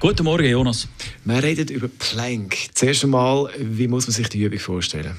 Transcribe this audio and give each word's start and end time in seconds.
Guten 0.00 0.22
Morgen, 0.22 0.48
Jonas. 0.48 0.86
Wir 1.24 1.42
reden 1.42 1.66
über 1.70 1.88
Plank. 1.88 2.56
Zuerst 2.72 3.02
einmal, 3.02 3.50
wie 3.58 3.88
muss 3.88 4.06
man 4.06 4.14
sich 4.14 4.28
die 4.28 4.44
Übung 4.44 4.60
vorstellen? 4.60 5.16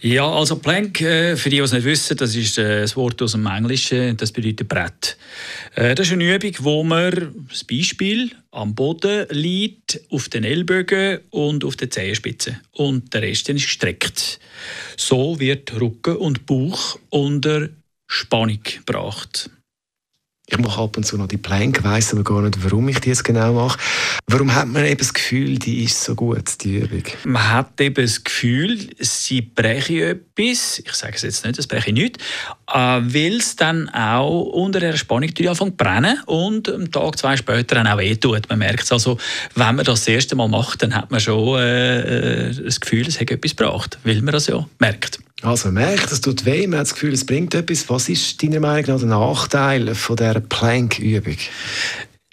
Ja, 0.00 0.28
also 0.28 0.56
Plank, 0.56 1.00
äh, 1.00 1.36
für 1.36 1.48
die, 1.48 1.58
die 1.58 1.62
es 1.62 1.70
nicht 1.70 1.84
wissen, 1.84 2.16
das 2.16 2.34
ist 2.34 2.58
äh, 2.58 2.80
das 2.80 2.96
Wort 2.96 3.22
aus 3.22 3.32
dem 3.32 3.46
Englischen, 3.46 4.16
das 4.16 4.32
bedeutet 4.32 4.68
Brett. 4.68 5.16
Äh, 5.76 5.94
das 5.94 6.08
ist 6.08 6.12
eine 6.12 6.34
Übung, 6.34 6.54
wo 6.58 6.82
man 6.82 7.46
das 7.48 7.62
Beispiel 7.62 8.32
am 8.50 8.74
Boden 8.74 9.26
liegt, 9.30 10.00
auf 10.10 10.28
den 10.28 10.42
Ellbogen 10.42 11.20
und 11.30 11.64
auf 11.64 11.76
den 11.76 11.92
Zehenspitzen. 11.92 12.60
Und 12.72 13.14
der 13.14 13.22
Rest 13.22 13.48
ist 13.48 13.62
gestreckt. 13.62 14.40
So 14.96 15.38
wird 15.38 15.80
Rücken 15.80 16.16
und 16.16 16.46
Bauch 16.46 16.98
unter 17.10 17.68
Spannung 18.08 18.58
gebracht. 18.64 19.50
Ich 20.50 20.56
mache 20.56 20.80
ab 20.80 20.96
und 20.96 21.04
zu 21.04 21.18
noch 21.18 21.28
die 21.28 21.36
Plank, 21.36 21.84
weiß 21.84 22.14
aber 22.14 22.24
gar 22.24 22.40
nicht, 22.40 22.64
warum 22.64 22.88
ich 22.88 23.04
jetzt 23.04 23.22
genau 23.22 23.52
mache. 23.52 23.78
Warum 24.28 24.54
hat 24.54 24.66
man 24.66 24.82
eben 24.86 24.96
das 24.96 25.12
Gefühl, 25.12 25.58
die 25.58 25.84
ist 25.84 26.02
so 26.02 26.14
gut, 26.14 26.64
die 26.64 26.78
Übung? 26.78 27.02
Man 27.24 27.52
hat 27.52 27.78
eben 27.82 28.02
das 28.02 28.24
Gefühl, 28.24 28.88
sie 28.98 29.42
brechen 29.42 29.98
etwas. 29.98 30.78
Ich 30.78 30.92
sage 30.94 31.16
es 31.16 31.22
jetzt 31.22 31.44
nicht, 31.44 31.58
das 31.58 31.66
breche 31.66 31.88
ich 31.88 31.94
nicht. 31.94 32.16
Äh, 32.72 32.78
weil 32.78 33.36
es 33.36 33.56
dann 33.56 33.90
auch 33.90 34.44
unter 34.44 34.80
der 34.80 34.96
Spannung 34.96 35.28
anfängt 35.28 35.56
zu 35.58 35.70
brennen 35.72 36.18
und 36.24 36.70
am 36.70 36.90
Tag, 36.90 37.18
zwei 37.18 37.36
später 37.36 37.74
dann 37.74 37.86
auch 37.86 37.98
wehtut. 37.98 38.48
Man 38.48 38.60
merkt 38.60 38.84
es 38.84 38.92
also, 38.92 39.18
wenn 39.54 39.76
man 39.76 39.84
das, 39.84 40.00
das 40.00 40.08
erste 40.08 40.34
Mal 40.34 40.48
macht, 40.48 40.82
dann 40.82 40.94
hat 40.94 41.10
man 41.10 41.20
schon 41.20 41.58
äh, 41.58 42.48
äh 42.48 42.64
das 42.64 42.80
Gefühl, 42.80 43.06
es 43.06 43.20
hat 43.20 43.30
etwas 43.30 43.54
gebracht, 43.54 43.98
weil 44.02 44.22
man 44.22 44.32
das 44.32 44.46
ja 44.46 44.66
merkt. 44.78 45.18
Also 45.42 45.70
merkt, 45.70 46.10
es 46.10 46.20
tut 46.20 46.44
weh, 46.44 46.66
man 46.66 46.80
hat 46.80 46.86
das 46.86 46.94
Gefühl, 46.94 47.14
es 47.14 47.24
bringt 47.24 47.54
etwas. 47.54 47.88
Was 47.88 48.08
ist 48.08 48.42
deiner 48.42 48.58
Meinung 48.58 48.86
nach 48.86 48.98
der 48.98 49.08
Nachteil 49.08 49.94
von 49.94 50.16
dieser 50.16 50.40
Plank-Übung? 50.40 51.36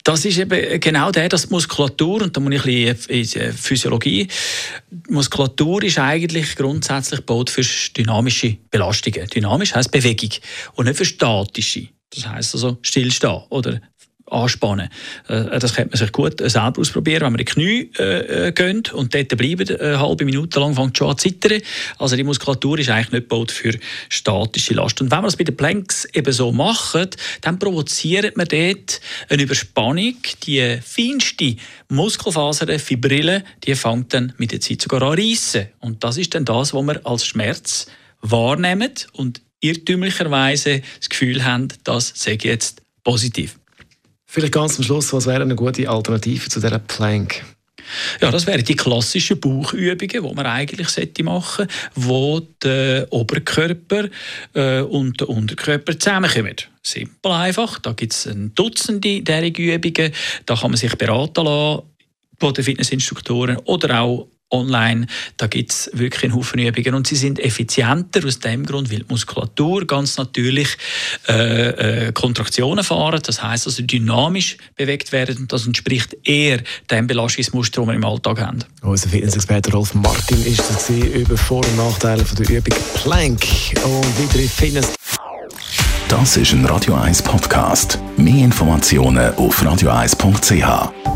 Das 0.03 0.23
ist 0.23 0.37
eben 0.37 0.79
genau 0.79 1.11
der, 1.11 1.29
dass 1.29 1.47
die 1.47 1.53
Muskulatur, 1.53 2.21
und 2.21 2.35
da 2.35 2.39
muss 2.39 2.53
ich 2.53 2.89
ein 2.89 2.95
bisschen 2.95 3.41
in 3.41 3.51
die 3.51 3.57
Physiologie, 3.57 4.27
die 4.91 5.13
Muskulatur 5.13 5.83
ist 5.83 5.97
eigentlich 5.97 6.55
grundsätzlich 6.55 7.21
gebaut 7.21 7.49
für 7.49 7.63
dynamische 7.97 8.57
Belastungen. 8.69 9.27
Dynamisch 9.27 9.73
heisst 9.73 9.91
Bewegung 9.91 10.29
und 10.73 10.85
nicht 10.85 10.97
für 10.97 11.05
statische. 11.05 11.87
Das 12.11 12.27
heisst 12.27 12.53
also 12.53 12.77
stillstehen 12.83 13.41
oder 13.49 13.81
anspannen. 14.27 14.89
Äh, 15.27 15.59
das 15.59 15.75
könnte 15.75 15.91
man 15.91 15.99
sich 15.99 16.11
gut 16.11 16.39
selber 16.39 16.79
ausprobieren, 16.79 17.21
wenn 17.21 17.33
man 17.33 17.39
in 17.39 17.45
die 17.45 17.51
Knie 17.51 17.91
äh, 17.99 18.47
äh 18.47 18.51
geht 18.51 18.93
und 18.93 19.13
dort 19.13 19.37
bleiben, 19.37 19.69
eine 19.77 19.99
halbe 19.99 20.25
Minute 20.25 20.59
lang 20.59 20.73
fängt 20.73 20.97
schon 20.97 21.09
an 21.09 21.17
zu 21.17 21.29
zittern. 21.29 21.61
Also 21.99 22.15
die 22.15 22.23
Muskulatur 22.23 22.79
ist 22.79 22.89
eigentlich 22.89 23.11
nicht 23.11 23.29
gebaut 23.29 23.51
für 23.51 23.77
statische 24.09 24.73
Last. 24.73 25.01
Und 25.01 25.11
wenn 25.11 25.17
man 25.17 25.25
das 25.25 25.35
bei 25.35 25.43
den 25.43 25.55
Planks 25.55 26.05
eben 26.13 26.31
so 26.31 26.51
macht, 26.51 27.17
dann 27.41 27.59
provoziert 27.59 28.35
man 28.35 28.47
dort 28.47 29.01
eine 29.29 29.43
Überspannung. 29.43 30.15
Die 30.43 30.79
feinste 30.81 31.55
Muskelfaser, 31.89 32.65
die 32.65 32.79
Fibrille, 32.79 33.43
die 33.63 33.75
fängt 33.75 34.13
dann 34.13 34.33
mit 34.37 34.51
der 34.51 34.61
Zeit 34.61 34.81
sogar 34.81 35.03
an 35.03 35.19
reissen. 35.19 35.67
Und 35.79 36.03
das 36.03 36.17
ist 36.17 36.33
dann 36.33 36.45
das, 36.45 36.73
was 36.73 36.83
man 36.83 36.97
als 37.03 37.25
Schmerz 37.25 37.87
wahrnehmen 38.21 38.91
und 39.13 39.41
irrtümlicherweise 39.61 40.81
das 40.99 41.09
Gefühl 41.09 41.43
haben, 41.43 41.67
das 41.83 42.11
sei 42.15 42.37
jetzt 42.41 42.81
positiv. 43.03 43.57
Vielleicht 44.35 44.53
ganz 44.53 44.75
zum 44.75 44.83
Schluss, 44.83 45.13
was 45.13 45.27
wäre 45.27 45.43
eine 45.43 45.55
gute 45.55 45.89
Alternative 45.89 46.49
zu 46.49 46.59
dieser 46.59 46.77
Plank? 46.77 47.41
Ja, 48.19 48.31
das 48.31 48.45
wären 48.45 48.65
die 48.65 48.75
klassischen 48.75 49.39
Bauchübungen, 49.39 50.09
die 50.09 50.19
man 50.19 50.45
eigentlich 50.45 50.89
machen 51.23 51.67
sollte, 51.69 51.73
wo 51.95 52.41
der 52.61 53.07
Oberkörper 53.13 54.09
äh, 54.53 54.81
und 54.81 55.21
der 55.21 55.29
Unterkörper 55.29 55.97
zusammenkommen. 55.97 56.57
Simpel 56.83 57.31
einfach. 57.31 57.79
Da 57.79 57.93
gibt 57.93 58.11
es 58.11 58.27
ein 58.27 58.53
Dutzend 58.53 59.05
dieser 59.05 59.41
Übungen. 59.41 60.11
Da 60.45 60.55
kann 60.57 60.71
man 60.71 60.77
sich 60.77 60.93
beraten 60.97 61.45
lassen 61.45 61.83
von 62.37 62.53
den 62.53 62.65
Fitnessinstruktoren 62.65 63.55
oder 63.63 64.01
auch 64.01 64.27
online. 64.55 65.07
Da 65.37 65.47
gibt 65.47 65.71
es 65.71 65.89
wirklich 65.93 66.23
einen 66.23 66.35
Haufen 66.35 66.59
Übungen 66.59 66.95
und 66.95 67.07
sie 67.07 67.15
sind 67.15 67.39
effizienter 67.39 68.25
aus 68.25 68.39
dem 68.39 68.65
Grund, 68.65 68.91
weil 68.91 68.99
die 68.99 69.05
Muskulatur 69.09 69.85
ganz 69.85 70.17
natürlich 70.17 70.69
äh, 71.27 72.07
äh, 72.07 72.11
Kontraktionen 72.11 72.83
fahren, 72.83 73.21
das 73.23 73.41
heißt 73.43 73.67
also 73.67 73.83
dynamisch 73.83 74.57
bewegt 74.75 75.11
werden 75.11 75.37
und 75.37 75.53
das 75.53 75.65
entspricht 75.65 76.15
eher 76.23 76.61
dem 76.89 77.07
Belastungsmuster, 77.07 77.81
den 77.81 77.89
wir 77.89 77.95
im 77.95 78.05
Alltag 78.05 78.39
haben. 78.39 78.59
Unser 78.81 79.09
Fitnessexperte 79.09 79.71
Rolf 79.71 79.93
Martin 79.93 80.43
ist 80.45 80.63
das 80.69 80.89
über 80.89 81.37
Vor- 81.37 81.65
und 81.65 81.77
Nachteile 81.77 82.23
von 82.23 82.37
der 82.37 82.49
Übung 82.49 82.77
Plank 82.95 83.45
und 83.83 84.19
weitere 84.19 84.47
Fitness. 84.47 84.93
Das 86.07 86.37
ist 86.37 86.53
ein 86.53 86.65
Radio 86.65 86.93
1 86.93 87.23
Podcast. 87.23 87.99
Mehr 88.15 88.45
Informationen 88.45 89.33
auf 89.35 89.61
radio1.ch. 89.61 91.14